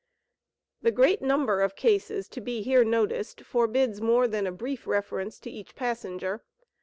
[0.81, 5.39] The great number of cases to be here noticed forbids more than a brief reference
[5.41, 6.41] to each passenger.